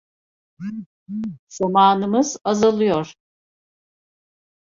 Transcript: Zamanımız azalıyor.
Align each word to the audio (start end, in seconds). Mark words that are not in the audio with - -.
Zamanımız 1.47 2.37
azalıyor. 2.43 3.15